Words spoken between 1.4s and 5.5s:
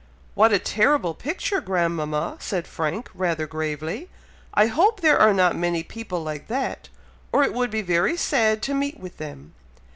grandmama!" said Frank, rather gravely. "I hope there are